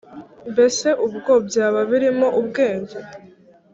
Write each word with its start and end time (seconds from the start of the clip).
mbese 0.51 0.87
ubwo 1.05 1.33
byaba 1.47 1.79
birimo 1.89 2.27
ubwenge 2.39 2.97